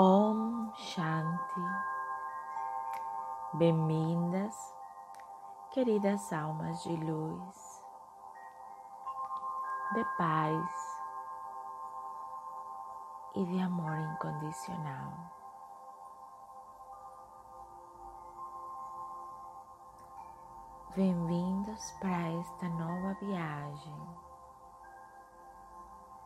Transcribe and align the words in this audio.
Om 0.00 0.70
Shanti. 0.76 1.60
Bem-vindas, 3.54 4.54
queridas 5.72 6.32
almas 6.32 6.80
de 6.84 6.94
luz, 6.94 7.84
de 9.94 10.04
paz 10.16 11.00
e 13.34 13.44
de 13.44 13.60
amor 13.60 13.98
incondicional. 13.98 15.12
Bem-vindos 20.94 21.90
para 22.00 22.38
esta 22.38 22.68
nova 22.68 23.14
viagem 23.14 24.16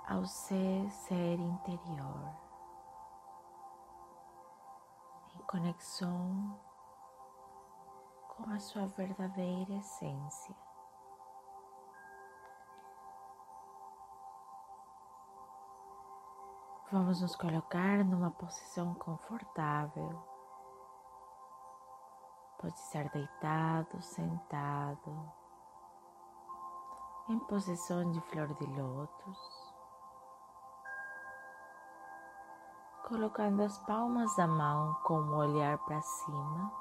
ao 0.06 0.26
seu 0.26 0.90
ser 0.90 1.40
interior. 1.40 2.41
Conexão 5.52 6.58
com 8.30 8.50
a 8.50 8.58
sua 8.58 8.86
verdadeira 8.86 9.74
essência. 9.74 10.56
Vamos 16.90 17.20
nos 17.20 17.36
colocar 17.36 18.02
numa 18.02 18.30
posição 18.30 18.94
confortável. 18.94 20.24
Pode 22.58 22.80
ser 22.80 23.10
deitado, 23.10 24.00
sentado, 24.00 25.32
em 27.28 27.38
posição 27.40 28.10
de 28.10 28.22
flor 28.22 28.54
de 28.54 28.64
lótus. 28.64 29.61
Colocando 33.08 33.62
as 33.62 33.78
palmas 33.80 34.34
da 34.36 34.46
mão 34.46 34.94
com 35.04 35.14
o 35.14 35.36
olhar 35.36 35.78
para 35.78 36.00
cima. 36.00 36.72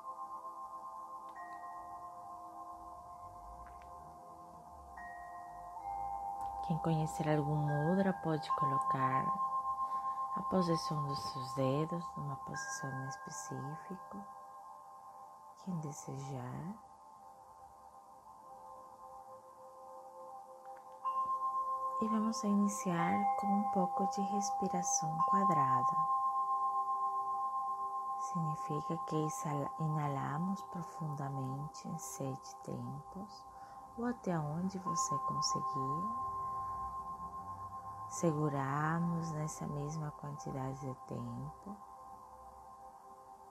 Quem 6.67 6.77
conhecer 6.79 7.27
algum 7.29 7.55
mudra 7.55 8.13
pode 8.23 8.49
colocar 8.55 9.25
a 10.35 10.41
posição 10.43 11.03
dos 11.07 11.19
seus 11.19 11.53
dedos 11.55 12.05
numa 12.15 12.35
posição 12.37 13.07
específica. 13.07 14.27
Quem 15.63 15.77
desejar. 15.79 16.90
E 22.01 22.07
vamos 22.07 22.43
iniciar 22.43 23.35
com 23.39 23.47
um 23.47 23.63
pouco 23.71 24.07
de 24.09 24.21
respiração 24.21 25.17
quadrada 25.29 26.21
significa 28.21 28.97
que 29.07 29.27
inalamos 29.79 30.61
profundamente 30.65 31.87
em 31.87 31.97
sete 31.97 32.55
tempos 32.63 33.45
ou 33.97 34.05
até 34.05 34.37
onde 34.37 34.77
você 34.79 35.17
conseguir. 35.19 36.09
Seguramos 38.09 39.31
nessa 39.31 39.67
mesma 39.67 40.11
quantidade 40.11 40.79
de 40.79 40.95
tempo. 41.07 41.77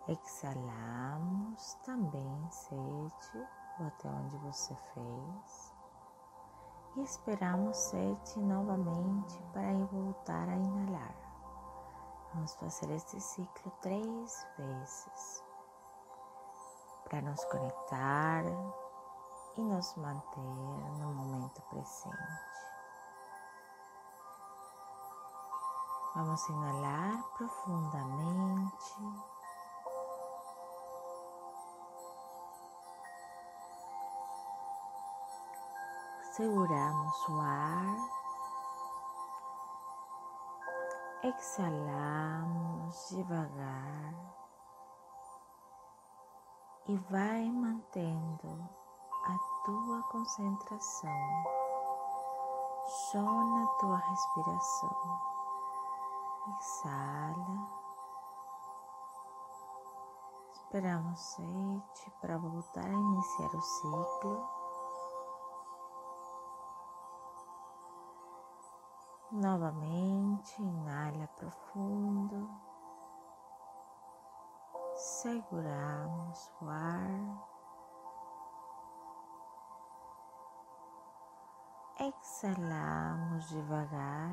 Exalamos 0.09 1.75
também 1.85 2.51
sete 2.51 3.49
ou 3.79 3.87
até 3.87 4.09
onde 4.09 4.37
você 4.39 4.75
fez. 4.95 5.70
E 6.97 7.03
esperamos 7.03 7.77
sete 7.77 8.41
novamente 8.41 9.41
para 9.53 9.73
voltar 9.87 10.49
a 10.49 10.57
inalar. 10.57 11.15
Vamos 12.35 12.55
fazer 12.57 12.91
este 12.91 13.21
ciclo 13.21 13.73
três 13.81 14.47
vezes 14.59 15.45
para 17.05 17.23
nos 17.23 17.45
conectar 17.45 18.45
e 19.57 19.63
nos 19.63 19.95
manter 19.97 20.41
no 20.99 21.15
momento 21.15 21.63
presente. 21.71 22.61
Vamos 26.17 26.49
inalar 26.49 27.23
profundamente. 27.37 28.95
Seguramos 36.41 37.29
o 37.29 37.39
ar 37.39 37.97
exhalamos 41.23 43.09
devagar 43.11 44.15
e 46.87 46.97
vai 47.11 47.45
mantendo 47.51 48.71
a 49.27 49.37
tua 49.67 50.03
concentração 50.05 51.45
só 53.13 53.21
na 53.21 53.67
tua 53.79 53.99
respiração. 53.99 55.21
Exala. 56.57 57.69
Esperamos 60.55 61.21
sete 61.21 62.11
para 62.23 62.39
voltar 62.39 62.87
a 62.87 62.89
iniciar 62.89 63.55
o 63.55 63.61
ciclo. 63.61 64.60
Novamente, 69.33 70.61
inala 70.61 71.29
profundo. 71.37 72.51
Seguramos 74.97 76.53
o 76.61 76.69
ar. 76.69 77.49
Exalamos 82.01 83.49
devagar. 83.51 84.33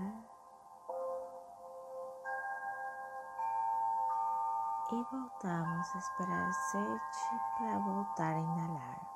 E 4.90 5.03
voltamos 5.12 5.96
a 5.96 5.97
esperar 6.00 6.52
sete 6.53 7.40
para 7.59 7.78
voltar 7.78 8.34
a 8.34 8.40
inalar. 8.40 9.07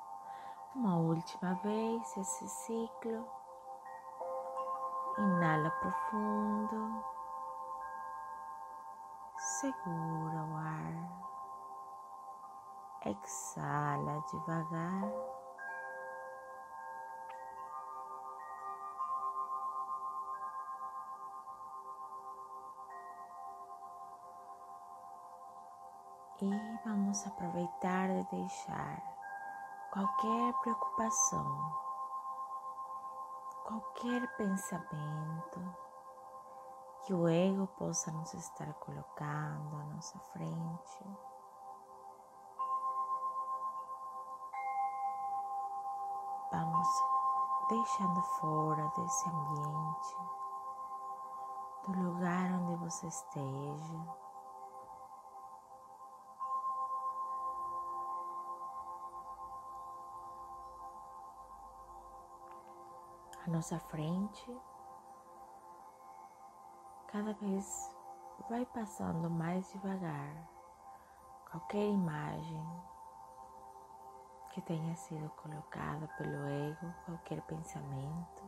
Uma 0.75 0.97
última 0.97 1.55
vez 1.55 2.17
esse 2.17 2.47
ciclo. 2.47 3.40
Inala 5.17 5.69
profundo, 5.71 7.03
segura 9.37 10.43
o 10.43 10.55
ar, 10.55 10.95
exala 13.05 14.23
devagar. 14.31 15.11
E 26.41 26.79
vamos 26.85 27.27
aproveitar 27.27 28.07
de 28.07 28.23
deixar 28.31 29.03
qualquer 29.91 30.53
preocupação 30.61 31.90
qualquer 33.71 34.27
pensamento 34.35 35.75
que 37.05 37.13
o 37.13 37.25
ego 37.25 37.67
possa 37.77 38.11
nos 38.11 38.33
estar 38.33 38.73
colocando 38.73 39.75
à 39.77 39.85
nossa 39.85 40.19
frente. 40.33 41.05
Vamos 46.51 46.87
deixando 47.69 48.21
fora 48.39 48.91
desse 48.97 49.29
ambiente, 49.29 50.17
do 51.85 52.03
lugar 52.03 52.51
onde 52.51 52.75
você 52.75 53.07
esteja. 53.07 54.20
À 63.45 63.49
nossa 63.49 63.79
frente, 63.79 64.61
cada 67.07 67.33
vez 67.33 67.95
vai 68.49 68.65
passando 68.67 69.29
mais 69.29 69.71
devagar 69.71 70.49
qualquer 71.49 71.85
imagem 71.85 72.65
que 74.51 74.61
tenha 74.61 74.95
sido 74.95 75.29
colocada 75.31 76.07
pelo 76.17 76.47
ego, 76.47 76.93
qualquer 77.05 77.41
pensamento. 77.43 78.43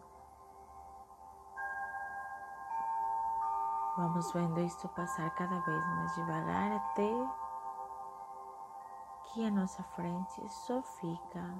Vamos 3.97 4.31
vendo 4.33 4.59
isto 4.59 4.87
passar 4.89 5.29
cada 5.35 5.59
vez 5.59 5.87
mais 5.95 6.15
devagar 6.15 6.71
até 6.71 7.11
que 9.25 9.45
à 9.45 9.51
nossa 9.51 9.83
frente 9.83 10.49
só 10.49 10.81
fica 10.81 11.55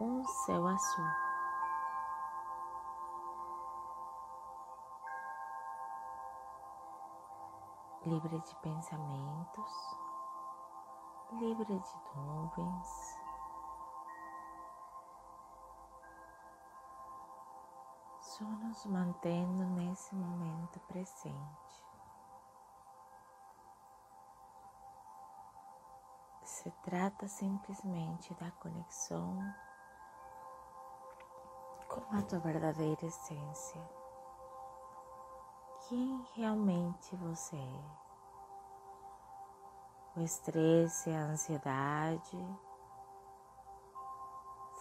um 0.00 0.24
céu 0.24 0.66
azul. 0.66 1.33
Livre 8.06 8.38
de 8.38 8.54
pensamentos, 8.56 9.96
livre 11.32 11.64
de 11.78 12.20
nuvens. 12.20 13.18
Só 18.20 18.44
nos 18.44 18.84
mantendo 18.86 19.64
nesse 19.70 20.14
momento 20.14 20.80
presente. 20.80 21.84
Se 26.42 26.70
trata 26.82 27.26
simplesmente 27.26 28.34
da 28.34 28.50
conexão 28.52 29.38
com 31.88 32.16
a 32.16 32.22
tua 32.22 32.38
verdadeira 32.40 33.06
essência. 33.06 34.03
Quem 35.88 36.26
realmente 36.34 37.14
você 37.16 37.56
é. 37.56 37.84
O 40.16 40.20
estresse, 40.20 41.10
a 41.10 41.24
ansiedade 41.24 42.38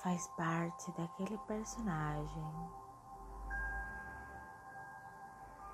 faz 0.02 0.26
parte 0.38 0.90
daquele 0.94 1.38
personagem 1.40 2.46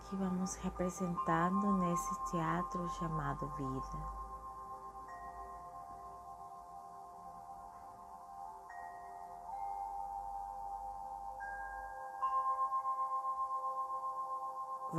que 0.02 0.16
vamos 0.16 0.56
representando 0.56 1.78
nesse 1.78 2.32
teatro 2.32 2.90
chamado 2.90 3.48
vida. 3.50 4.19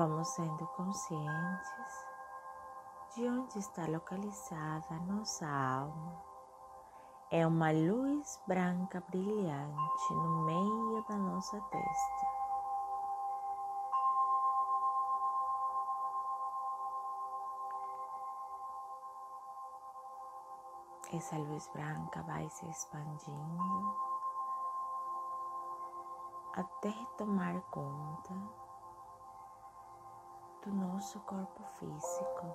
Vamos 0.01 0.29
sendo 0.29 0.67
conscientes 0.69 2.07
de 3.15 3.29
onde 3.29 3.59
está 3.59 3.87
localizada 3.87 4.99
nossa 5.01 5.47
alma. 5.47 6.25
É 7.31 7.47
uma 7.47 7.71
luz 7.71 8.43
branca 8.47 9.05
brilhante 9.11 10.15
no 10.15 10.47
meio 10.47 11.05
da 11.07 11.19
nossa 11.19 11.61
testa. 11.61 12.27
Essa 21.13 21.37
luz 21.37 21.69
branca 21.75 22.23
vai 22.23 22.49
se 22.49 22.67
expandindo 22.71 23.97
até 26.55 26.91
tomar 27.19 27.61
conta 27.71 28.70
do 30.63 30.73
nosso 30.73 31.19
corpo 31.21 31.63
físico. 31.79 32.55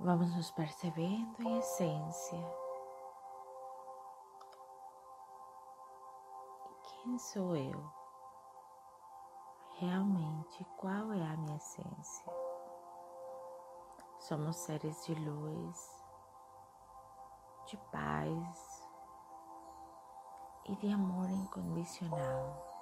Vamos 0.00 0.34
nos 0.34 0.50
percebendo 0.50 1.40
em 1.42 1.58
essência. 1.58 2.38
Quem 6.82 7.18
sou 7.18 7.56
eu? 7.56 7.90
Realmente, 9.76 10.64
qual 10.76 11.12
é 11.12 11.22
a 11.22 11.36
minha 11.36 11.56
essência? 11.56 12.32
Somos 14.18 14.56
seres 14.56 15.04
de 15.06 15.14
luz 15.14 16.03
de 17.74 17.80
paz 17.90 18.88
e 20.66 20.76
de 20.76 20.92
amor 20.92 21.28
incondicional. 21.28 22.72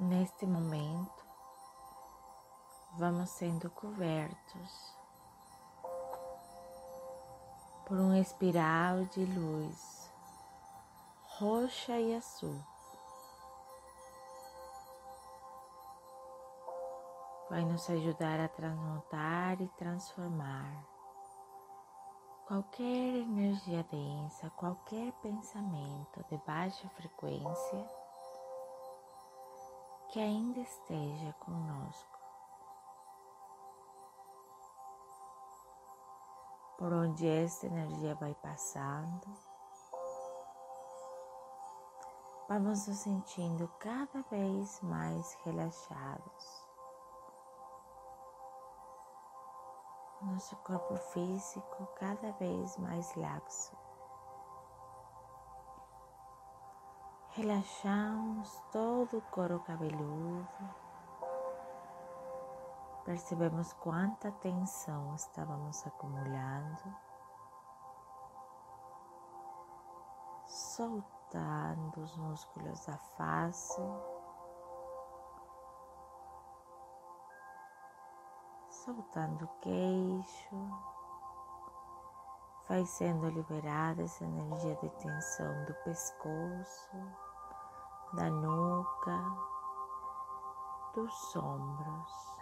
Neste 0.00 0.46
momento, 0.46 1.24
vamos 2.94 3.30
sendo 3.30 3.70
cobertos 3.70 4.96
por 7.86 7.98
um 7.98 8.14
espiral 8.14 9.04
de 9.06 9.24
luz 9.24 10.12
roxa 11.38 11.96
e 12.00 12.16
azul. 12.16 12.60
Vai 17.50 17.64
nos 17.64 17.88
ajudar 17.88 18.40
a 18.40 18.48
transmutar 18.48 19.60
e 19.60 19.68
transformar 19.68 20.84
qualquer 22.46 23.16
energia 23.16 23.82
densa, 23.84 24.50
qualquer 24.50 25.12
pensamento 25.22 26.24
de 26.30 26.36
baixa 26.46 26.88
frequência 26.90 27.90
que 30.10 30.20
ainda 30.20 30.60
esteja 30.60 31.32
conosco. 31.40 32.18
Por 36.78 36.92
onde 36.92 37.26
esta 37.26 37.66
energia 37.66 38.14
vai 38.14 38.34
passando, 38.36 39.26
vamos 42.48 42.86
nos 42.86 42.98
sentindo 42.98 43.68
cada 43.78 44.22
vez 44.30 44.80
mais 44.82 45.34
relaxados. 45.44 46.67
Nosso 50.28 50.56
corpo 50.56 50.96
físico 50.96 51.86
cada 51.96 52.32
vez 52.32 52.76
mais 52.76 53.14
laxo. 53.16 53.76
Relaxamos 57.30 58.62
todo 58.72 59.18
o 59.18 59.22
couro 59.30 59.60
cabeludo. 59.60 60.48
Percebemos 63.04 63.72
quanta 63.74 64.30
tensão 64.32 65.14
estávamos 65.14 65.86
acumulando. 65.86 66.96
Soltando 70.46 72.02
os 72.02 72.16
músculos 72.16 72.84
da 72.86 72.98
face. 73.16 73.80
Soltando 78.88 79.44
o 79.44 79.48
queixo, 79.60 80.56
vai 82.66 82.86
sendo 82.86 83.28
liberada 83.28 84.02
essa 84.02 84.24
energia 84.24 84.76
de 84.76 84.88
tensão 84.88 85.64
do 85.66 85.74
pescoço, 85.84 86.96
da 88.14 88.30
nuca, 88.30 89.22
dos 90.94 91.36
ombros. 91.36 92.37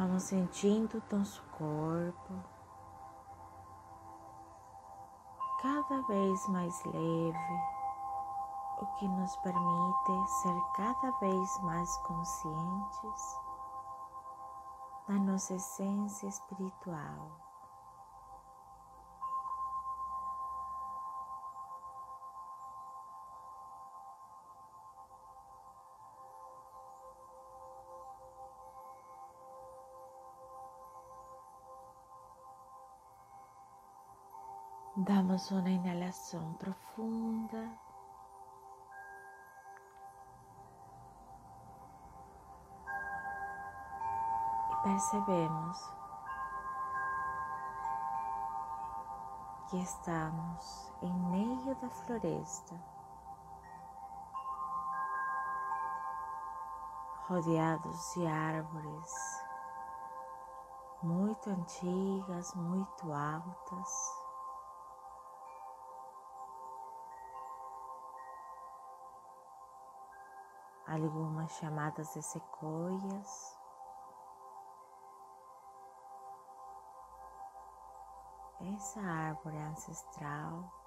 Vamos 0.00 0.22
sentindo 0.22 0.96
o 0.96 1.14
nosso 1.14 1.42
corpo 1.58 2.32
cada 5.60 6.00
vez 6.06 6.48
mais 6.48 6.84
leve, 6.86 7.60
o 8.80 8.86
que 8.96 9.06
nos 9.06 9.36
permite 9.36 10.30
ser 10.40 10.54
cada 10.74 11.10
vez 11.18 11.62
mais 11.64 11.94
conscientes 11.98 13.36
da 15.06 15.16
nossa 15.16 15.52
essência 15.52 16.28
espiritual. 16.28 17.49
Damos 35.30 35.48
uma 35.52 35.70
inalação 35.70 36.54
profunda. 36.54 37.78
E 44.72 44.82
percebemos 44.82 45.78
que 49.68 49.80
estamos 49.80 50.92
em 51.00 51.12
meio 51.30 51.76
da 51.76 51.88
floresta, 51.90 52.74
rodeados 57.28 58.14
de 58.14 58.26
árvores 58.26 59.44
muito 61.04 61.50
antigas, 61.50 62.52
muito 62.56 63.12
altas. 63.12 64.19
Algumas 70.90 71.50
chamadas 71.52 72.12
de 72.12 72.22
sequoias. 72.22 73.58
Essa 78.74 79.00
árvore 79.00 79.56
ancestral 79.56 80.80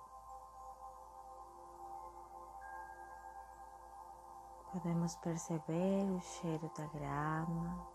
Podemos 4.73 5.15
perceber 5.17 6.09
o 6.09 6.19
cheiro 6.19 6.67
da 6.75 6.87
grama. 6.87 7.87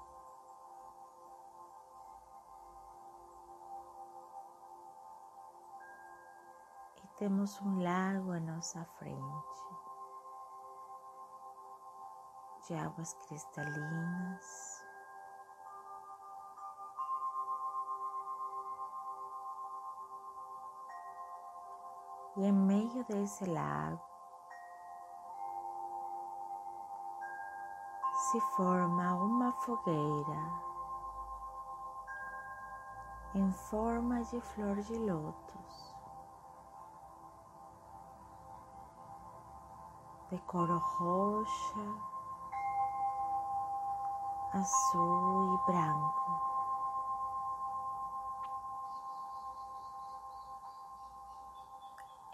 E 7.03 7.09
temos 7.17 7.61
um 7.63 7.83
lago 7.83 8.31
à 8.31 8.39
nossa 8.39 8.85
frente, 8.97 9.88
de 12.69 12.75
águas 12.75 13.15
cristalinas. 13.15 14.85
E 22.37 22.45
em 22.45 22.53
meio 22.53 23.05
desse 23.07 23.45
lago 23.47 24.01
se 28.31 28.41
forma 28.55 29.15
uma 29.15 29.53
fogueira 29.63 30.69
em 33.35 33.51
forma 33.53 34.23
de 34.25 34.41
flor 34.41 34.77
de 34.77 34.95
lótus, 34.99 35.95
de 40.31 40.39
cor 40.43 40.69
roxa, 40.69 42.18
azul 44.59 45.55
e 45.55 45.67
branco. 45.67 46.43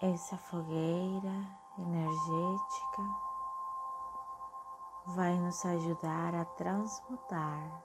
Essa 0.00 0.36
fogueira 0.36 1.34
energética 1.78 3.02
vai 5.06 5.38
nos 5.38 5.64
ajudar 5.64 6.34
a 6.34 6.44
transmutar 6.44 7.82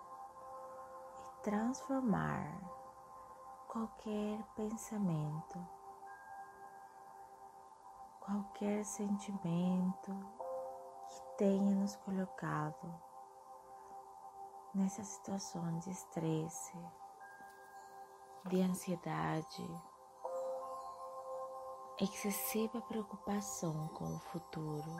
e 1.17 1.43
transformar 1.43 2.47
qualquer 3.67 4.41
pensamento, 4.55 5.67
qualquer 8.21 8.83
sentimento 8.85 10.11
que 11.07 11.37
tenha 11.37 11.75
nos 11.75 11.95
colocado 11.97 13.08
nessa 14.79 15.03
situação 15.03 15.77
de 15.79 15.91
estresse, 15.91 16.77
de 18.45 18.61
ansiedade, 18.61 19.81
excessiva 21.99 22.81
preocupação 22.81 23.89
com 23.89 24.15
o 24.15 24.19
futuro. 24.19 24.95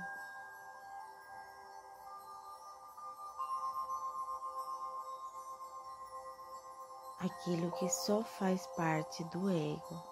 aquilo 7.22 7.70
que 7.74 7.90
só 7.90 8.24
faz 8.24 8.66
parte 8.78 9.26
do 9.26 9.50
ego. 9.50 10.04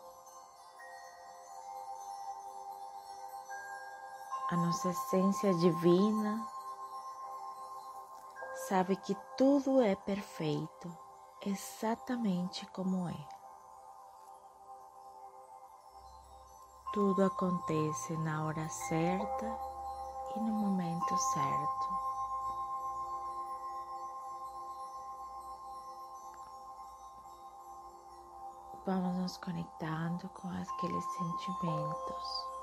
A 4.50 4.57
nossa 4.57 4.89
essência 4.89 5.53
divina 5.53 6.45
sabe 8.67 8.97
que 8.97 9.15
tudo 9.38 9.81
é 9.81 9.95
perfeito, 9.95 10.97
exatamente 11.45 12.65
como 12.71 13.07
é. 13.07 13.27
Tudo 16.91 17.24
acontece 17.24 18.17
na 18.17 18.45
hora 18.45 18.67
certa 18.67 19.59
e 20.36 20.39
no 20.39 20.51
momento 20.53 21.17
certo. 21.17 22.07
vamos 28.86 29.17
nos 29.17 29.38
conectando 29.38 30.29
com 30.29 30.47
aqueles 30.47 31.03
sentimentos 31.17 32.56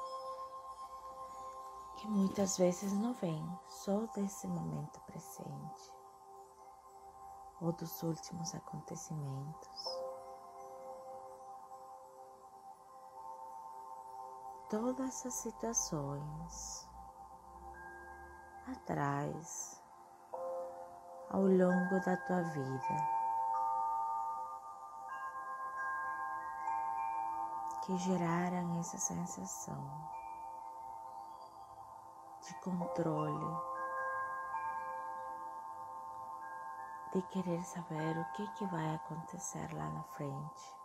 que 2.04 2.10
muitas 2.10 2.58
vezes 2.58 2.92
não 2.92 3.14
vêm 3.14 3.58
só 3.66 4.00
desse 4.14 4.46
momento 4.46 5.00
presente 5.06 5.92
ou 7.62 7.72
dos 7.72 8.02
últimos 8.02 8.54
acontecimentos. 8.54 9.84
Todas 14.68 15.24
as 15.24 15.32
situações 15.32 16.86
atrás 18.70 19.82
ao 21.30 21.40
longo 21.40 22.00
da 22.04 22.18
tua 22.18 22.42
vida 22.42 22.96
que 27.86 27.96
geraram 27.96 28.78
essa 28.78 28.98
sensação 28.98 30.13
de 32.46 32.54
controle, 32.60 33.56
de 37.12 37.22
querer 37.22 37.64
saber 37.64 38.18
o 38.18 38.32
que, 38.32 38.46
que 38.54 38.66
vai 38.66 38.94
acontecer 38.96 39.72
lá 39.72 39.88
na 39.88 40.02
frente. 40.02 40.76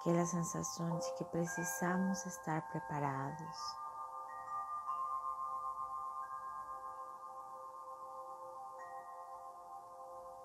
Aquela 0.00 0.26
sensação 0.26 0.98
de 0.98 1.14
que 1.14 1.24
precisamos 1.24 2.26
estar 2.26 2.60
preparados. 2.68 3.76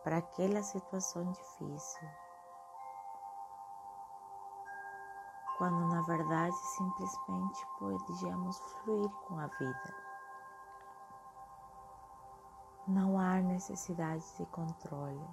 Para 0.03 0.17
aquela 0.17 0.63
situação 0.63 1.29
difícil. 1.31 2.26
Quando 5.57 5.87
na 5.87 6.01
verdade 6.01 6.55
simplesmente 6.55 7.67
podíamos 7.79 8.59
fluir 8.59 9.09
com 9.27 9.39
a 9.39 9.47
vida. 9.47 9.95
Não 12.87 13.19
há 13.19 13.41
necessidade 13.41 14.23
de 14.37 14.45
controle. 14.47 15.27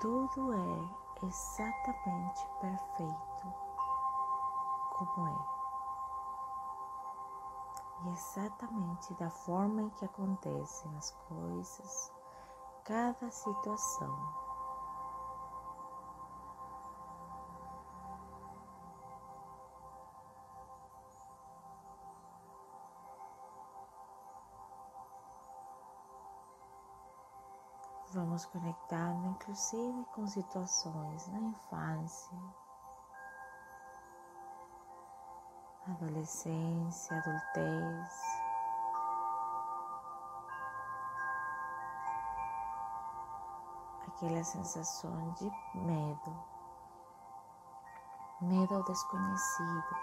Tudo 0.00 0.52
é 0.54 1.26
exatamente 1.26 2.48
perfeito 2.60 3.54
como 4.96 5.28
é. 5.28 5.58
E 8.04 8.10
exatamente 8.10 9.12
da 9.14 9.28
forma 9.28 9.82
em 9.82 9.90
que 9.90 10.04
acontecem 10.04 10.96
as 10.96 11.10
coisas, 11.28 12.12
cada 12.84 13.28
situação 13.28 14.47
Conectando 28.46 29.30
inclusive 29.30 30.04
com 30.14 30.24
situações 30.26 31.26
na 31.28 31.40
infância, 31.40 32.38
adolescência, 35.88 37.16
adultez. 37.16 38.42
Aquela 44.06 44.44
sensação 44.44 45.32
de 45.32 45.50
medo, 45.74 46.44
medo 48.40 48.74
ao 48.76 48.84
desconhecido, 48.84 49.96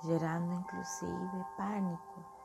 gerando 0.00 0.54
inclusive 0.54 1.44
pânico. 1.58 2.37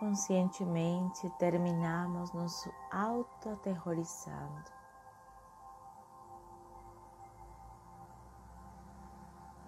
Inconscientemente 0.00 1.28
terminamos 1.38 2.32
nos 2.32 2.66
auto-aterrorizando. 2.90 4.72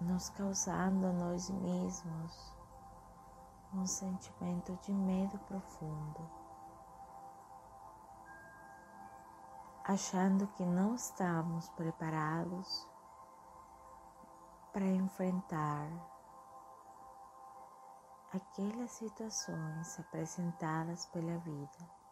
Nos 0.01 0.29
causando 0.29 1.07
a 1.07 1.13
nós 1.13 1.49
mesmos 1.51 2.53
um 3.75 3.85
sentimento 3.85 4.75
de 4.81 4.91
medo 4.91 5.37
profundo, 5.39 6.29
achando 9.83 10.47
que 10.47 10.65
não 10.65 10.95
estamos 10.95 11.69
preparados 11.69 12.87
para 14.73 14.85
enfrentar 14.85 16.12
aquelas 18.33 18.91
situações 18.91 19.99
apresentadas 19.99 21.05
pela 21.07 21.37
vida. 21.39 22.03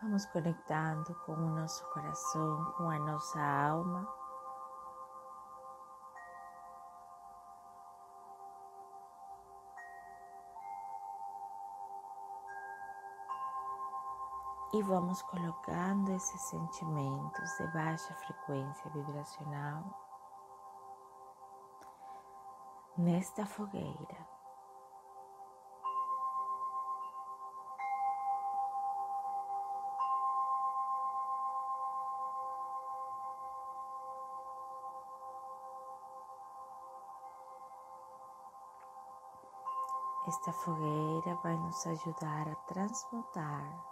Vamos 0.00 0.24
conectando 0.26 1.14
com 1.26 1.32
o 1.32 1.50
nosso 1.50 1.84
coração, 1.92 2.72
com 2.78 2.88
a 2.88 2.98
nossa 2.98 3.38
alma. 3.38 4.19
E 14.72 14.82
vamos 14.84 15.20
colocando 15.22 16.12
esses 16.12 16.40
sentimentos 16.42 17.56
de 17.58 17.66
baixa 17.72 18.14
frequência 18.14 18.88
vibracional 18.90 19.82
nesta 22.96 23.44
fogueira. 23.44 24.28
Esta 40.28 40.52
fogueira 40.52 41.34
vai 41.42 41.56
nos 41.56 41.84
ajudar 41.88 42.48
a 42.48 42.54
transmutar 42.68 43.89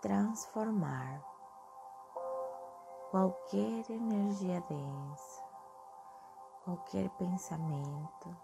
transformar 0.00 1.22
qualquer 3.10 3.90
energia 3.90 4.60
densa, 4.62 5.42
qualquer 6.64 7.08
pensamento 7.10 8.36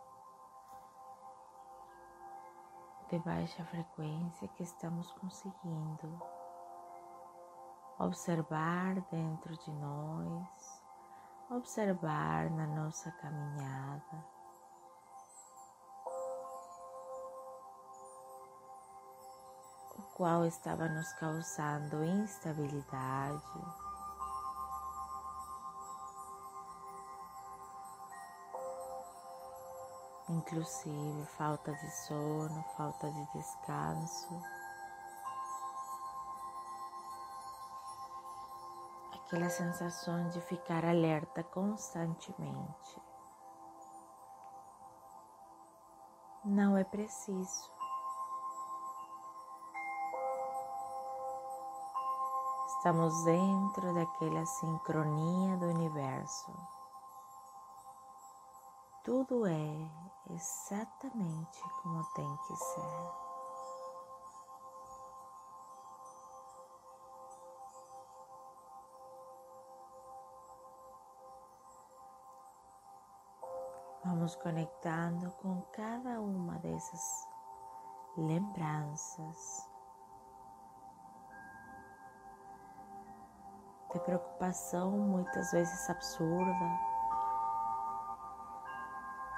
de 3.09 3.19
baixa 3.19 3.65
frequência 3.67 4.49
que 4.49 4.63
estamos 4.63 5.13
conseguindo 5.13 6.19
observar 7.99 9.01
dentro 9.11 9.55
de 9.59 9.71
nós, 9.73 10.85
observar 11.51 12.51
na 12.51 12.67
nossa 12.67 13.13
caminhada 13.13 14.42
qual 20.15 20.45
estava 20.45 20.89
nos 20.89 21.11
causando 21.15 22.05
instabilidade. 22.05 23.43
Inclusive 30.29 31.27
falta 31.37 31.73
de 31.73 31.91
sono, 32.07 32.65
falta 32.77 33.11
de 33.11 33.33
descanso. 33.33 34.43
Aquela 39.15 39.49
sensação 39.51 40.29
de 40.29 40.41
ficar 40.43 40.85
alerta 40.85 41.43
constantemente. 41.43 43.03
Não 46.45 46.77
é 46.77 46.85
preciso. 46.85 47.82
Estamos 52.83 53.23
dentro 53.23 53.95
daquela 53.95 54.45
sincronia 54.45 55.57
do 55.57 55.67
universo. 55.67 56.53
Tudo 59.05 59.47
é 59.47 59.91
exatamente 60.31 61.63
como 61.81 62.03
tem 62.15 62.37
que 62.39 62.57
ser. 62.57 63.13
Vamos 74.07 74.35
conectando 74.35 75.31
com 75.41 75.63
cada 75.71 76.21
uma 76.21 76.59
dessas 76.59 77.29
lembranças 78.17 79.72
de 83.93 84.01
preocupação 84.01 84.91
muitas 84.91 85.53
vezes 85.53 85.91
absurda, 85.91 86.81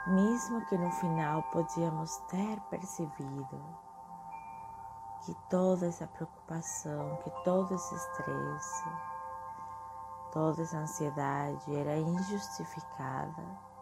mesmo 0.07 0.65
que 0.67 0.79
no 0.79 0.91
final 0.93 1.43
podíamos 1.45 2.17
ter 2.29 2.61
percebido 2.71 3.61
que 5.25 5.35
toda 5.49 5.87
essa 5.87 6.07
preocupação, 6.07 7.17
que 7.25 7.31
todo 7.43 7.75
esse 7.75 7.95
estresse, 7.95 8.85
toda 10.33 10.63
essa 10.63 10.79
ansiedade 10.79 11.75
era 11.75 11.97
injustificada. 11.97 13.75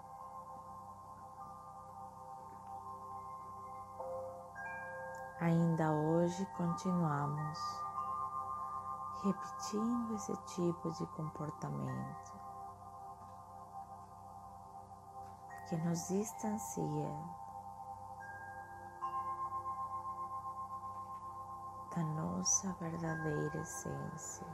Ainda 5.41 5.91
hoje 5.91 6.47
continuamos 6.57 7.59
repetindo 9.23 10.15
esse 10.17 10.37
tipo 10.55 10.91
de 10.91 11.07
comportamento 11.07 12.33
que 15.69 15.77
nos 15.77 16.09
distancia 16.09 17.43
da 21.95 22.03
nossa 22.03 22.73
verdadeira 22.81 23.59
essência, 23.59 24.47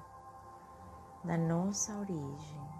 da 1.24 1.38
nossa 1.38 1.96
origem. 1.96 2.77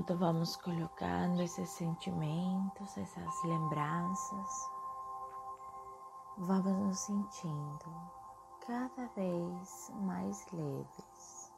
Enquanto 0.00 0.18
vamos 0.18 0.56
colocando 0.56 1.42
esses 1.42 1.68
sentimentos, 1.68 2.96
essas 2.96 3.44
lembranças, 3.44 4.70
vamos 6.38 6.72
nos 6.72 6.98
sentindo 7.00 8.10
cada 8.66 9.06
vez 9.08 9.92
mais 9.96 10.46
leves. 10.52 11.52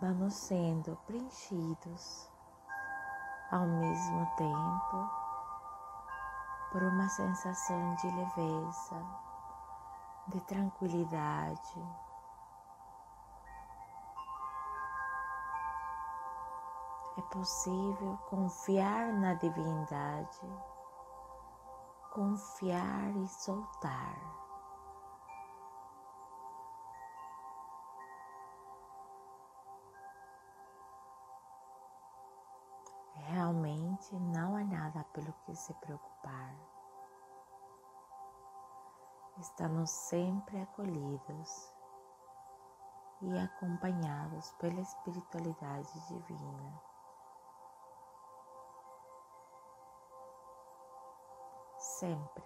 Vamos 0.00 0.34
sendo 0.34 0.96
preenchidos 1.06 2.28
ao 3.52 3.64
mesmo 3.64 4.26
tempo 4.36 5.27
por 6.70 6.82
uma 6.82 7.08
sensação 7.08 7.94
de 7.96 8.10
leveza, 8.10 9.02
de 10.28 10.40
tranquilidade. 10.42 11.82
É 17.16 17.22
possível 17.32 18.16
confiar 18.28 19.12
na 19.12 19.34
divindade, 19.34 20.40
confiar 22.12 23.16
e 23.16 23.28
soltar. 23.28 24.47
Realmente 33.28 34.14
não 34.16 34.56
há 34.56 34.64
nada 34.64 35.04
pelo 35.12 35.32
que 35.44 35.54
se 35.54 35.72
preocupar. 35.74 36.54
Estamos 39.38 39.90
sempre 39.90 40.60
acolhidos 40.60 41.72
e 43.22 43.38
acompanhados 43.38 44.50
pela 44.58 44.80
espiritualidade 44.80 46.06
divina. 46.08 46.88
sempre, 51.98 52.44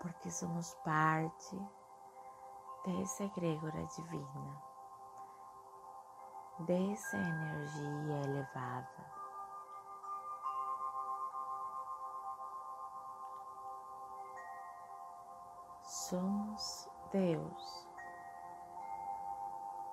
porque 0.00 0.30
somos 0.30 0.74
parte 0.84 1.58
dessa 2.84 3.24
egrégora 3.24 3.84
divina, 3.86 4.69
dessa 6.60 7.16
energia 7.16 8.22
elevada. 8.24 9.10
Somos 15.82 16.88
Deus. 17.12 17.88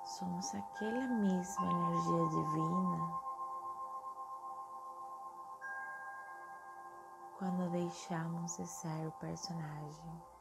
Somos 0.03 0.55
aquela 0.55 1.07
mesma 1.07 1.65
energia 1.71 2.27
divina 2.29 3.27
quando 7.37 7.69
deixamos 7.69 8.57
de 8.57 8.65
ser 8.65 9.07
o 9.07 9.11
personagem. 9.13 10.36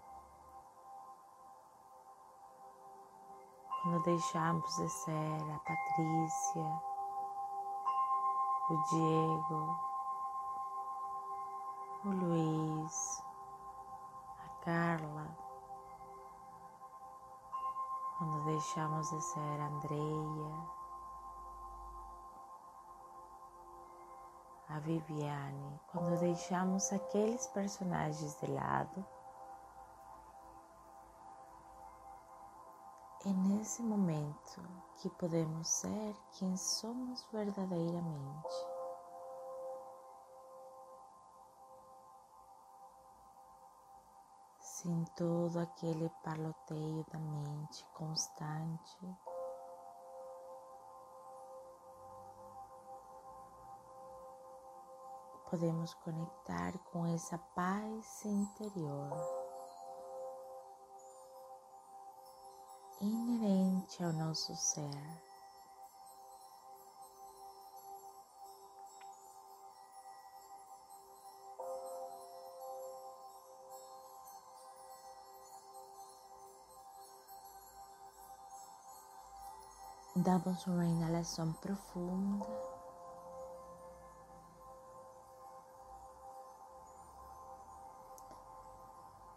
Quando 3.87 4.03
deixamos 4.03 4.77
de 4.79 4.89
ser 4.89 5.53
a 5.55 5.59
Patrícia, 5.61 6.83
o 8.69 8.77
Diego, 8.91 9.81
o 12.05 12.09
Luiz, 12.09 13.23
a 14.41 14.49
Carla, 14.65 15.39
quando 18.19 18.45
deixamos 18.47 19.09
de 19.09 19.21
ser 19.21 19.61
a 19.61 19.67
Andreia, 19.69 20.69
a 24.69 24.81
Viviane, 24.81 25.81
quando 25.93 26.19
deixamos 26.19 26.93
aqueles 26.93 27.47
personagens 27.47 28.37
de 28.41 28.51
lado, 28.51 29.07
é 33.27 33.33
nesse 33.33 33.83
momento 33.83 34.63
que 34.99 35.11
podemos 35.11 35.67
ser 35.69 36.15
quem 36.39 36.57
somos 36.57 37.27
verdadeiramente. 37.33 38.55
Sem 44.61 45.05
todo 45.17 45.59
aquele 45.59 46.09
paloteio 46.23 47.05
da 47.11 47.19
mente 47.19 47.85
constante 47.95 48.97
podemos 55.51 55.95
conectar 55.95 56.79
com 56.93 57.07
essa 57.07 57.39
paz 57.39 58.25
interior 58.25 59.36
inerente 63.01 64.03
ao 64.03 64.13
nosso 64.13 64.55
ser. 64.57 64.91
Damos 80.17 80.67
uma 80.67 80.87
inalação 80.87 81.53
profunda. 81.55 82.47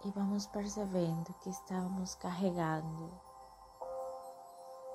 e 0.06 0.12
vamos 0.12 0.48
percebendo 0.48 1.34
que 1.42 1.50
estávamos 1.50 2.16
carregando 2.16 3.12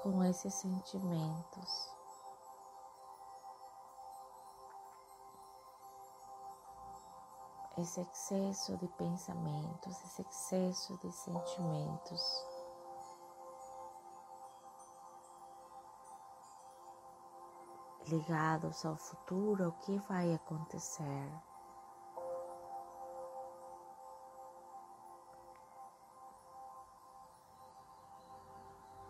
com 0.04 0.22
esses 0.22 0.52
sentimentos. 0.52 1.90
Esse 7.78 8.02
excesso 8.02 8.76
de 8.76 8.86
pensamentos, 8.86 10.04
esse 10.04 10.20
excesso 10.20 10.98
de 10.98 11.10
sentimentos. 11.10 12.46
Ligados 18.06 18.84
ao 18.84 18.96
futuro, 18.96 19.68
o 19.68 19.72
que 19.72 19.98
vai 20.00 20.34
acontecer. 20.34 21.53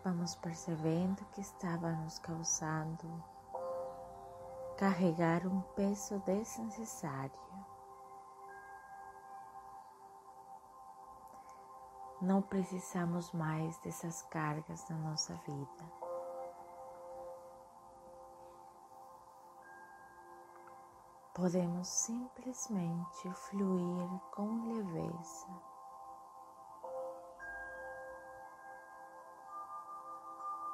Vamos 0.04 0.34
percebendo 0.34 1.24
que 1.32 1.40
estava 1.40 1.90
nos 1.90 2.18
causando 2.18 3.24
carregar 4.76 5.46
um 5.46 5.62
peso 5.74 6.18
desnecessário. 6.20 7.32
Não 12.20 12.42
precisamos 12.42 13.32
mais 13.32 13.78
dessas 13.78 14.22
cargas 14.22 14.86
na 14.90 14.96
nossa 14.98 15.34
vida. 15.46 16.04
Podemos 21.32 21.88
simplesmente 21.88 23.32
fluir 23.32 24.08
com 24.32 24.63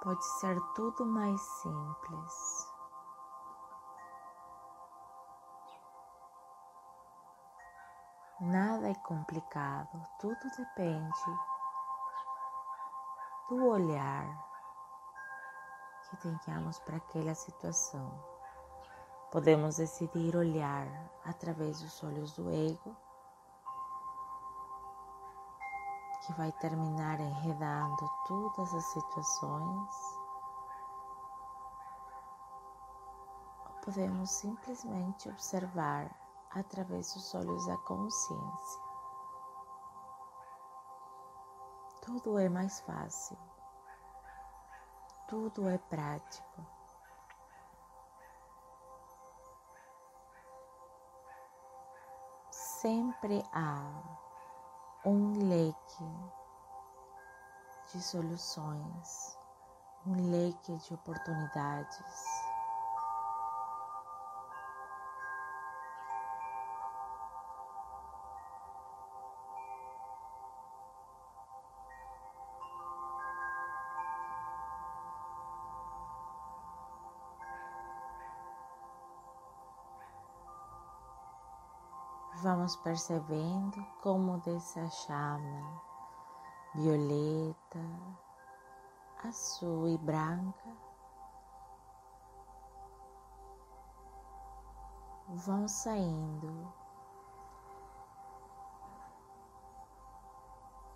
pode 0.03 0.25
ser 0.41 0.61
tudo 0.75 1.05
mais 1.07 1.41
simples. 1.41 2.71
Nada 8.41 8.89
é 8.89 8.95
complicado, 8.95 10.03
tudo 10.19 10.51
depende 10.57 11.39
do 13.51 13.67
olhar 13.67 14.51
que 16.09 16.17
tenhamos 16.17 16.79
para 16.81 16.97
aquela 16.97 17.35
situação. 17.35 18.11
Podemos 19.31 19.77
decidir 19.77 20.35
olhar 20.35 20.87
através 21.25 21.81
dos 21.81 22.03
olhos 22.03 22.33
do 22.33 22.51
ego 22.51 22.97
que 26.21 26.33
vai 26.35 26.53
terminar 26.53 27.19
enredando 27.19 28.11
todas 28.27 28.75
as 28.75 28.85
situações, 28.87 29.91
ou 33.67 33.73
podemos 33.85 34.31
simplesmente 34.31 35.29
observar 35.29 36.11
através 36.51 37.15
dos 37.15 37.35
olhos 37.35 37.67
da 37.67 37.77
consciência. 37.79 38.83
Tudo 42.03 42.39
é 42.39 42.49
mais 42.49 42.81
fácil, 42.81 43.39
tudo 45.29 45.69
é 45.69 45.79
prático. 45.79 46.67
Sempre 52.51 53.45
há 53.53 54.30
um 55.05 55.49
leque 55.49 56.05
de 57.93 58.03
soluções, 58.03 59.39
um 60.07 60.31
leque 60.31 60.77
de 60.77 60.95
oportunidades. 60.95 62.50
Vamos 82.43 82.77
percebendo 82.77 83.85
como 84.03 84.39
dessa 84.39 84.89
chama 84.89 85.83
violeta, 86.75 87.81
azul 89.25 89.89
e 89.89 89.99
branca 89.99 90.77
vão 95.29 95.69
saindo 95.69 96.73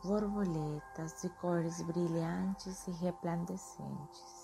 borboletas 0.02 1.20
de 1.20 1.28
cores 1.40 1.82
brilhantes 1.82 2.86
e 2.88 2.90
resplandecentes. 2.92 4.43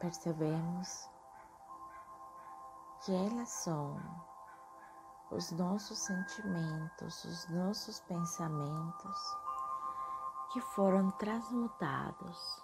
Percebemos 0.00 1.08
que 3.04 3.14
elas 3.14 3.48
são 3.48 3.98
os 5.30 5.52
nossos 5.52 5.98
sentimentos, 5.98 7.24
os 7.24 7.48
nossos 7.50 8.00
pensamentos 8.00 9.36
que 10.52 10.60
foram 10.60 11.10
transmutados. 11.12 12.62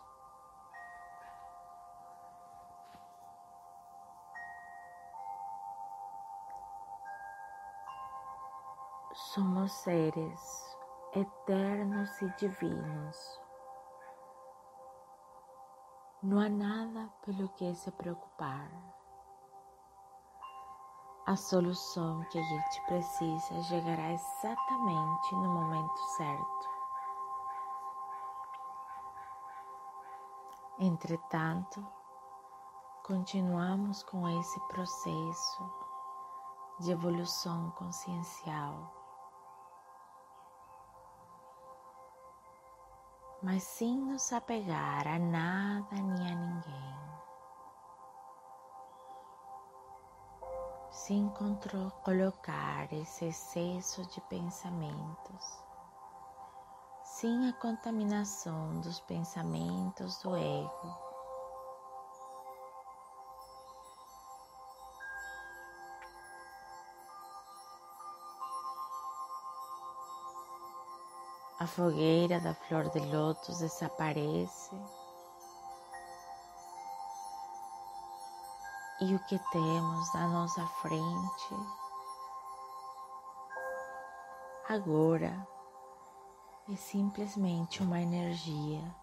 Somos 9.15 9.73
seres 9.73 10.77
eternos 11.15 12.23
e 12.23 12.31
divinos. 12.37 13.46
Não 16.27 16.41
há 16.41 16.49
nada 16.49 17.09
pelo 17.25 17.49
que 17.51 17.73
se 17.73 17.89
preocupar. 17.93 18.69
A 21.25 21.37
solução 21.37 22.25
que 22.25 22.37
a 22.37 22.43
gente 22.43 22.85
precisa 22.87 23.63
chegará 23.63 24.13
exatamente 24.13 25.35
no 25.37 25.49
momento 25.49 25.97
certo. 26.17 26.69
Entretanto, 30.81 31.87
continuamos 33.05 34.03
com 34.03 34.29
esse 34.29 34.59
processo 34.67 35.71
de 36.81 36.91
evolução 36.91 37.71
consciencial 37.71 38.96
mas 43.47 43.63
sem 43.63 43.97
nos 43.97 44.33
apegar 44.33 45.07
a 45.07 45.21
nada 45.21 45.95
nem 45.95 46.33
a 46.33 46.35
ninguém. 46.35 46.97
Sem 50.91 51.33
colocar 52.03 52.93
esse 52.93 53.27
excesso 53.27 54.05
de 54.07 54.21
pensamentos, 54.23 55.65
sem 57.05 57.49
a 57.49 57.53
contaminação 57.53 58.81
dos 58.81 58.99
pensamentos 58.99 60.21
do 60.23 60.35
ego 60.35 61.06
A 71.67 71.69
fogueira 71.69 72.39
da 72.39 72.55
flor 72.55 72.89
de 72.91 73.01
lótus 73.01 73.59
desaparece. 73.59 74.77
E 79.01 79.13
o 79.13 79.19
que 79.27 79.37
temos 79.51 80.15
à 80.15 80.29
nossa 80.29 80.65
frente? 80.81 81.55
Agora 84.69 85.45
é 86.73 86.77
simplesmente 86.77 87.83
uma 87.83 88.01
energia 88.01 88.95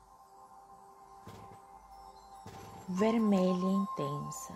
vermelha 2.87 3.71
intensa, 3.71 4.53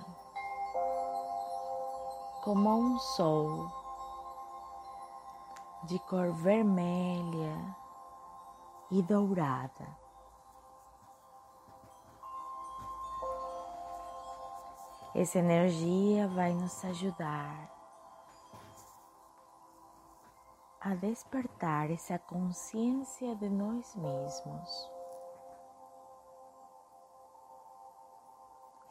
como 2.42 2.70
um 2.70 2.98
sol 3.00 3.70
de 5.84 6.00
cor 6.00 6.32
vermelha 6.32 7.76
e 8.90 9.02
dourada. 9.02 9.88
Essa 15.16 15.40
energia 15.40 16.28
vai 16.28 16.54
nos 16.54 16.86
ajudar 16.86 17.72
a 20.80 20.96
despertar 20.96 21.90
essa 21.90 22.20
consciência 22.20 23.36
de 23.36 23.50
nós 23.50 23.96
mesmos, 23.96 24.92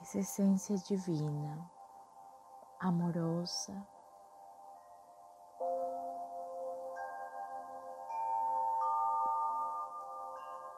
essa 0.02 0.18
essência 0.18 0.76
divina, 0.78 1.70
amorosa 2.80 3.95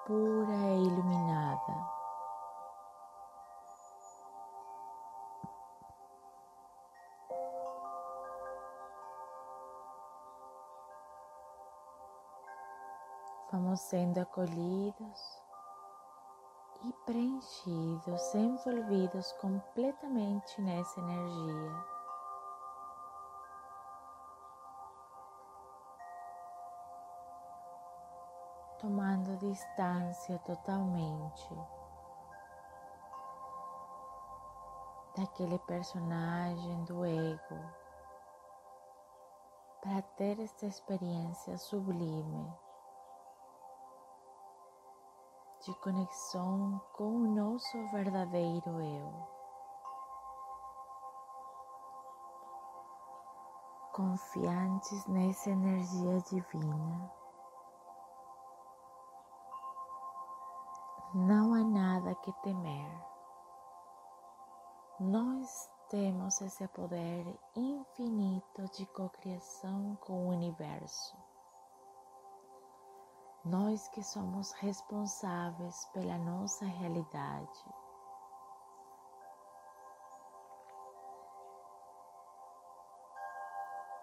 pura 0.08 0.54
e 0.54 0.84
iluminada. 0.86 1.98
Vamos 13.52 13.80
sendo 13.80 14.18
acolhidos 14.18 15.42
e 16.84 16.92
preenchidos, 17.04 18.34
envolvidos 18.34 19.32
completamente 19.32 20.58
nessa 20.62 20.98
energia. 21.00 21.97
Tomando 28.78 29.36
distância 29.38 30.38
totalmente 30.40 31.48
daquele 35.16 35.58
personagem 35.60 36.84
do 36.84 37.04
ego 37.04 37.58
para 39.82 40.02
ter 40.16 40.38
esta 40.40 40.66
experiência 40.66 41.58
sublime 41.58 42.52
de 45.64 45.74
conexão 45.80 46.80
com 46.92 47.16
o 47.16 47.34
nosso 47.34 47.90
verdadeiro 47.90 48.80
eu. 48.80 49.28
Confiantes 53.92 55.04
nessa 55.06 55.50
energia 55.50 56.20
divina. 56.30 57.17
Não 61.14 61.54
há 61.54 61.64
nada 61.64 62.14
que 62.16 62.30
temer. 62.42 63.02
Nós 65.00 65.70
temos 65.88 66.38
esse 66.42 66.68
poder 66.68 67.24
infinito 67.56 68.68
de 68.72 68.84
cocriação 68.88 69.96
com 70.02 70.26
o 70.26 70.28
universo. 70.28 71.16
Nós 73.42 73.88
que 73.88 74.02
somos 74.02 74.52
responsáveis 74.52 75.86
pela 75.94 76.18
nossa 76.18 76.66
realidade. 76.66 77.64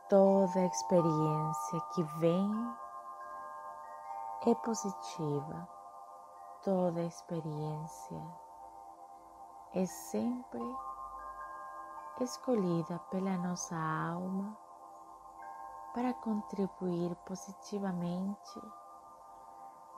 Toda 0.09 0.65
experiência 0.65 1.81
que 1.93 2.03
vem 2.19 2.75
é 4.47 4.55
positiva 4.55 5.74
toda 6.65 7.03
experiência 7.03 8.19
é 9.75 9.85
sempre 9.85 10.59
escolhida 12.19 12.97
pela 13.11 13.37
nossa 13.37 13.75
alma 13.75 14.57
para 15.93 16.11
contribuir 16.15 17.15
positivamente 17.17 18.59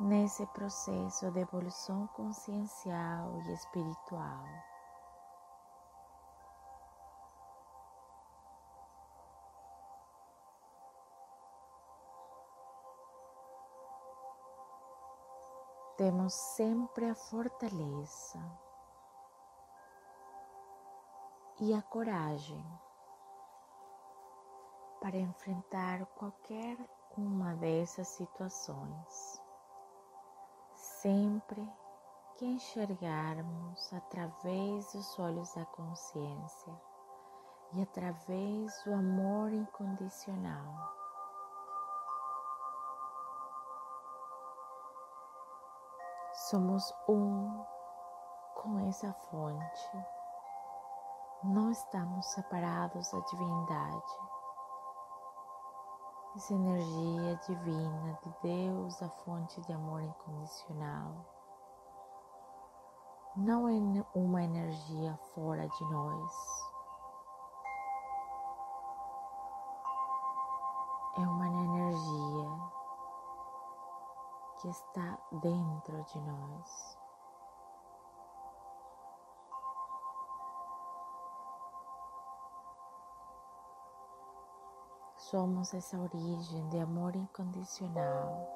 nesse 0.02 0.46
processo 0.48 1.32
de 1.32 1.40
evolução 1.40 2.06
consciencial 2.08 3.42
e 3.46 3.54
espiritual. 3.54 4.67
Temos 15.98 16.32
sempre 16.32 17.10
a 17.10 17.16
fortaleza 17.16 18.40
e 21.60 21.74
a 21.74 21.82
coragem 21.82 22.64
para 25.02 25.18
enfrentar 25.18 26.06
qualquer 26.18 26.78
uma 27.18 27.56
dessas 27.56 28.08
situações, 28.10 29.42
sempre 30.76 31.68
que 32.36 32.46
enxergarmos 32.46 33.92
através 33.92 34.94
dos 34.94 35.18
olhos 35.18 35.52
da 35.56 35.66
consciência 35.66 36.80
e 37.74 37.82
através 37.82 38.84
do 38.84 38.94
amor 38.94 39.52
incondicional. 39.52 40.97
Somos 46.50 46.94
um 47.10 47.62
com 48.56 48.80
essa 48.88 49.12
fonte. 49.12 50.06
Não 51.44 51.70
estamos 51.72 52.26
separados 52.28 53.12
da 53.12 53.20
divindade. 53.20 54.20
Essa 56.38 56.54
energia 56.54 57.36
divina 57.46 58.18
de 58.24 58.34
Deus, 58.42 59.02
a 59.04 59.10
fonte 59.10 59.60
de 59.60 59.74
amor 59.74 60.02
incondicional, 60.02 61.12
não 63.36 63.68
é 63.68 64.06
uma 64.16 64.42
energia 64.42 65.18
fora 65.36 65.68
de 65.68 65.84
nós. 65.92 66.32
É 71.18 71.28
uma 71.28 71.48
energia 71.48 72.47
que 74.60 74.68
está 74.70 75.18
dentro 75.32 76.04
de 76.04 76.20
nós. 76.22 76.98
Somos 85.18 85.74
essa 85.74 85.98
origem 85.98 86.70
de 86.70 86.80
amor 86.80 87.16
incondicional. 87.16 88.48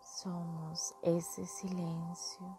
Somos 0.00 0.92
esse 1.02 1.46
silêncio. 1.46 2.58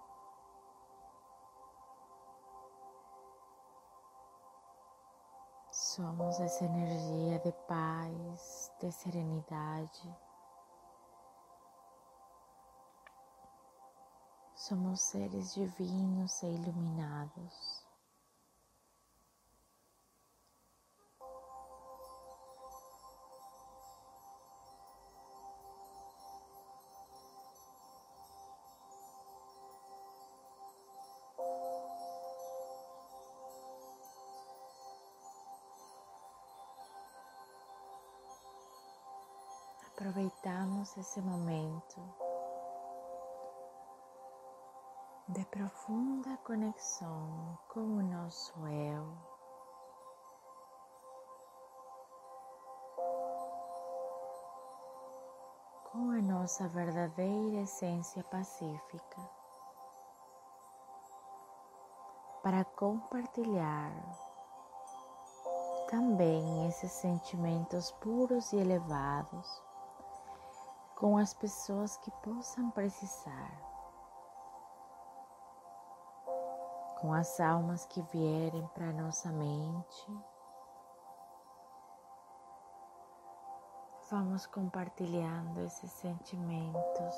Somos 5.72 6.40
essa 6.40 6.64
energia 6.64 7.40
de 7.40 7.52
paz, 7.68 8.63
de 8.84 8.92
serenidade. 8.92 10.14
Somos 14.56 15.00
seres 15.00 15.54
divinos 15.54 16.44
e 16.44 16.48
iluminados. 16.48 17.83
Esse 41.00 41.20
momento 41.22 42.00
de 45.28 45.44
profunda 45.46 46.38
conexão 46.44 47.58
com 47.68 47.80
o 47.80 48.04
nosso 48.04 48.54
eu. 48.68 49.18
Com 55.92 56.12
a 56.12 56.22
nossa 56.22 56.68
verdadeira 56.68 57.62
essência 57.62 58.24
pacífica, 58.26 59.22
para 62.44 62.64
compartilhar 62.66 63.92
também 65.90 66.68
esses 66.68 66.92
sentimentos 66.92 67.92
puros 67.94 68.52
e 68.54 68.58
elevados 68.58 69.73
com 71.04 71.18
as 71.18 71.34
pessoas 71.34 71.98
que 71.98 72.10
possam 72.24 72.72
precisar, 72.72 73.52
com 77.02 77.12
as 77.12 77.42
almas 77.42 77.86
que 77.88 78.02
vierem 78.04 78.66
para 78.68 78.94
nossa 78.94 79.30
mente. 79.30 80.08
Vamos 84.10 84.46
compartilhando 84.46 85.60
esses 85.66 85.92
sentimentos 85.92 87.16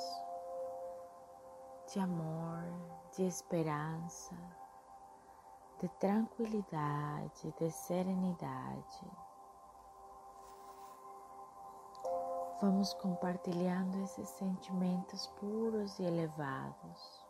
de 1.93 1.99
amor, 1.99 2.63
de 3.15 3.21
esperança, 3.27 4.35
de 5.79 5.87
tranquilidade, 5.99 7.53
de 7.59 7.69
serenidade. 7.69 9.24
Vamos 12.61 12.93
compartilhando 12.93 14.01
esses 14.03 14.29
sentimentos 14.29 15.27
puros 15.39 15.99
e 15.99 16.03
elevados. 16.03 17.25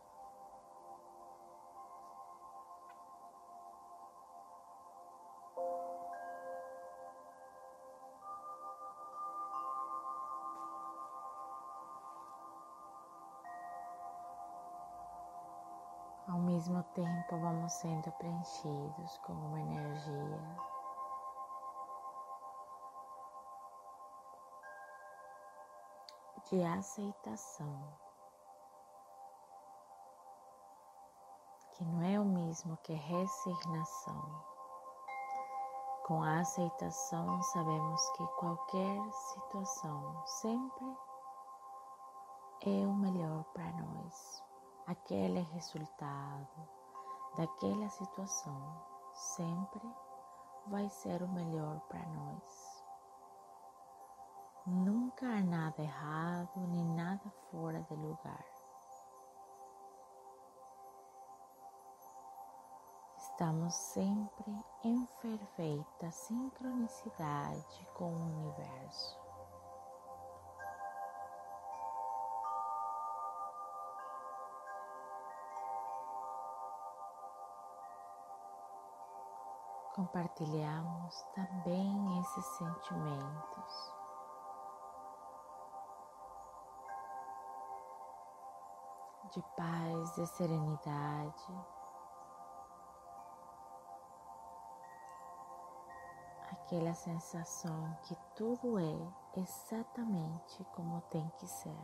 Ao 16.28 16.38
mesmo 16.38 16.84
tempo, 16.94 17.36
vamos 17.40 17.72
sendo 17.72 18.12
preenchidos 18.12 19.18
com 19.24 19.32
uma 19.32 19.60
energia 19.60 20.75
de 26.50 26.62
aceitação, 26.62 27.98
que 31.74 31.84
não 31.84 32.02
é 32.02 32.20
o 32.20 32.24
mesmo 32.24 32.76
que 32.84 32.92
resignação. 32.92 34.44
Com 36.06 36.22
a 36.22 36.38
aceitação, 36.38 37.42
sabemos 37.42 38.10
que 38.10 38.24
qualquer 38.38 39.12
situação 39.12 40.24
sempre 40.24 40.96
é 42.62 42.86
o 42.86 42.94
melhor 42.94 43.42
para 43.52 43.72
nós. 43.72 44.44
Aquele 44.86 45.40
resultado 45.40 46.68
daquela 47.36 47.88
situação 47.88 48.84
sempre 49.12 49.92
vai 50.68 50.88
ser 50.88 51.24
o 51.24 51.28
melhor 51.28 51.80
para 51.88 52.06
nós. 52.06 52.65
Nunca 54.66 55.24
há 55.24 55.40
nada 55.42 55.80
errado 55.80 56.66
nem 56.66 56.84
nada 56.96 57.30
fora 57.52 57.80
de 57.82 57.94
lugar. 57.94 58.44
Estamos 63.16 63.72
sempre 63.76 64.64
em 64.82 65.06
perfeita 65.22 66.10
sincronicidade 66.10 67.86
com 67.94 68.12
o 68.12 68.16
universo. 68.16 69.20
Compartilhamos 79.94 81.22
também 81.36 82.20
esses 82.20 82.44
sentimentos 82.56 83.95
de 89.32 89.42
paz, 89.56 90.14
de 90.14 90.26
serenidade. 90.26 91.52
Aquela 96.52 96.94
sensação 96.94 97.96
que 98.02 98.16
tudo 98.34 98.78
é 98.78 99.40
exatamente 99.40 100.64
como 100.74 101.00
tem 101.02 101.28
que 101.38 101.46
ser. 101.46 101.76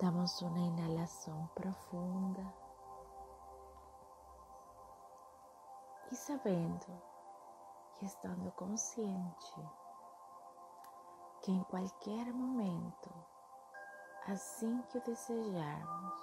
Damos 0.00 0.40
uma 0.42 0.60
inalação 0.60 1.48
profunda. 1.54 2.67
E 6.10 6.16
sabendo 6.16 7.02
que 7.96 8.06
estando 8.06 8.50
consciente 8.52 9.68
que 11.42 11.52
em 11.52 11.62
qualquer 11.64 12.32
momento, 12.32 13.10
assim 14.26 14.82
que 14.82 14.98
o 14.98 15.02
desejarmos, 15.02 16.20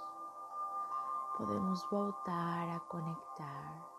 podemos 1.37 1.83
voltar 1.89 2.75
a 2.75 2.79
conectar 2.81 3.95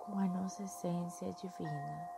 com 0.00 0.18
a 0.18 0.26
nossa 0.26 0.62
essência 0.62 1.32
divina. 1.34 2.10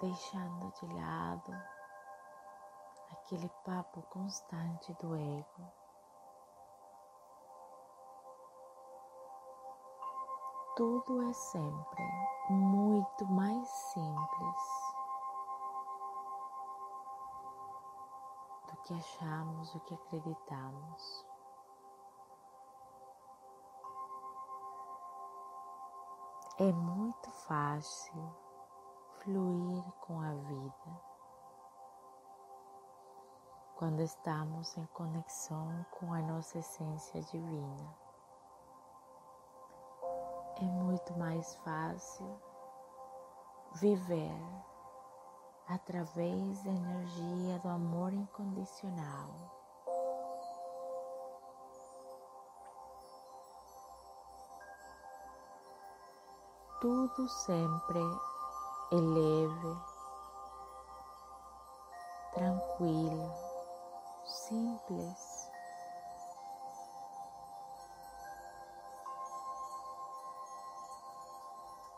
Deixando 0.00 0.72
de 0.72 0.94
lado 0.94 1.75
aquele 3.12 3.48
papo 3.64 4.02
constante 4.10 4.92
do 4.94 5.16
ego. 5.16 5.72
Tudo 10.76 11.22
é 11.22 11.32
sempre 11.32 12.04
muito 12.50 13.26
mais 13.26 13.68
simples 13.68 14.94
do 18.68 18.76
que 18.82 18.94
achamos, 18.94 19.74
o 19.74 19.80
que 19.80 19.94
acreditamos. 19.94 21.26
É 26.58 26.72
muito 26.72 27.30
fácil 27.30 28.34
fluir 29.22 29.84
com 30.00 30.20
a 30.20 30.32
vida 30.32 31.05
quando 33.76 34.00
estamos 34.00 34.76
em 34.76 34.86
conexão 34.86 35.86
com 35.92 36.12
a 36.12 36.20
nossa 36.20 36.58
essência 36.58 37.20
divina. 37.22 37.96
É 40.60 40.64
muito 40.64 41.16
mais 41.18 41.54
fácil 41.56 42.26
viver 43.74 44.40
através 45.68 46.62
da 46.64 46.70
energia 46.70 47.58
do 47.60 47.68
amor 47.68 48.12
incondicional 48.12 49.56
tudo 56.86 57.28
sempre 57.28 57.98
é 58.92 58.94
leve, 58.94 59.76
tranquilo, 62.32 63.45
simples. 64.26 65.50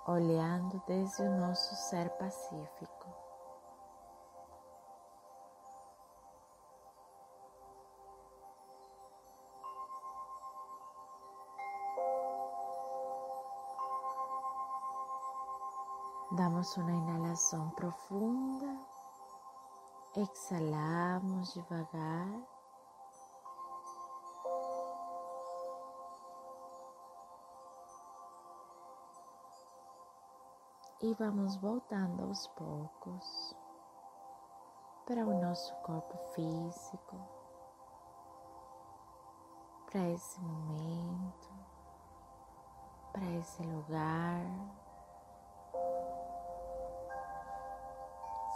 Olhando 0.07 0.83
desde 0.87 1.23
o 1.23 1.37
nosso 1.39 1.75
ser 1.77 2.09
pacífico. 2.17 2.99
Damos 16.33 16.77
uma 16.77 16.93
inalação 16.93 17.71
profunda, 17.71 18.67
exalamos 20.21 21.55
devagar. 21.55 22.43
E 31.01 31.15
vamos 31.15 31.57
voltando 31.59 32.25
aos 32.25 32.49
poucos 32.49 33.57
para 35.07 35.25
o 35.25 35.41
nosso 35.41 35.73
corpo 35.77 36.19
físico, 36.35 37.17
para 39.87 40.09
esse 40.09 40.41
momento, 40.41 41.49
para 43.13 43.31
esse 43.39 43.63
lugar. 43.63 44.78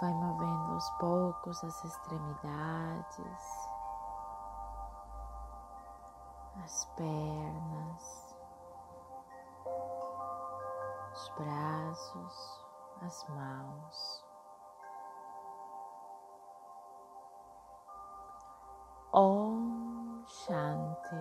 Vai 0.02 0.12
movendo 0.14 0.72
aos 0.72 0.90
poucos 0.98 1.62
as 1.62 1.84
extremidades, 1.84 3.68
as 6.64 6.84
pernas, 6.96 8.36
os 11.12 11.28
braços, 11.38 12.66
as 13.02 13.28
mãos. 13.28 14.24
Om 19.12 20.24
Shanti. 20.26 21.14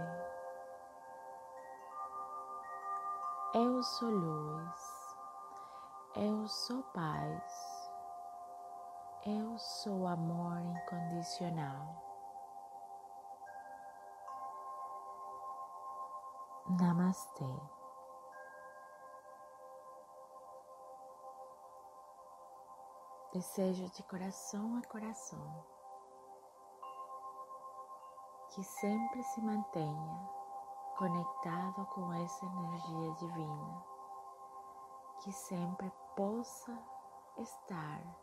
Eu 3.54 3.84
sou 3.84 4.10
luz, 4.10 5.16
eu 6.16 6.48
sou 6.48 6.82
paz. 6.96 7.71
Eu 9.24 9.56
sou 9.60 10.08
amor 10.08 10.60
incondicional. 10.62 12.02
Namastê. 16.80 17.62
Desejo 23.32 23.88
de 23.92 24.02
coração 24.04 24.78
a 24.78 24.88
coração 24.88 25.66
que 28.56 28.64
sempre 28.64 29.22
se 29.22 29.42
mantenha 29.42 30.30
conectado 30.98 31.86
com 31.94 32.12
essa 32.12 32.44
energia 32.44 33.14
divina, 33.20 33.86
que 35.20 35.32
sempre 35.32 35.92
possa 36.16 36.76
estar 37.38 38.21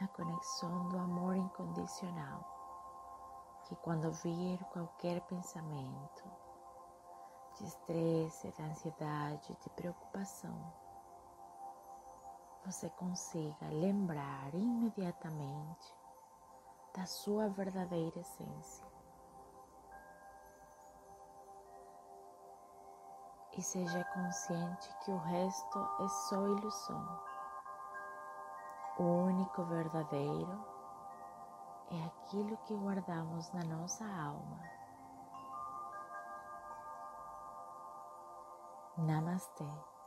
na 0.00 0.08
conexão 0.08 0.88
do 0.88 0.98
amor 0.98 1.36
incondicional, 1.36 3.60
que 3.64 3.74
quando 3.76 4.12
vir 4.12 4.62
qualquer 4.66 5.20
pensamento 5.22 6.24
de 7.56 7.66
estresse, 7.66 8.52
de 8.52 8.62
ansiedade, 8.62 9.56
de 9.60 9.70
preocupação, 9.70 10.72
você 12.64 12.88
consiga 12.90 13.68
lembrar 13.70 14.54
imediatamente 14.54 15.94
da 16.94 17.06
sua 17.06 17.48
verdadeira 17.48 18.20
essência. 18.20 18.86
E 23.56 23.62
seja 23.62 24.04
consciente 24.14 24.88
que 25.04 25.10
o 25.10 25.18
resto 25.18 25.78
é 26.00 26.08
só 26.08 26.46
ilusão. 26.46 27.27
O 28.98 29.04
único 29.04 29.62
verdadeiro 29.62 30.58
é 31.88 32.04
aquilo 32.04 32.56
que 32.66 32.74
guardamos 32.74 33.48
na 33.52 33.62
nossa 33.62 34.04
alma. 34.04 34.60
Namastê. 38.96 39.97